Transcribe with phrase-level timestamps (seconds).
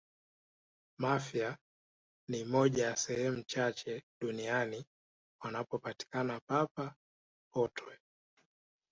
[0.99, 1.57] mafia
[2.27, 4.85] ni moja ya sehemu chache duniani
[5.41, 6.95] wanapopatikana papa
[7.53, 7.99] potwe